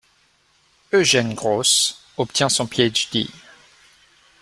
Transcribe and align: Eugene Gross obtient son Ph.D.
Eugene 0.91 1.35
Gross 1.35 2.01
obtient 2.17 2.49
son 2.49 2.65
Ph.D. 2.65 3.29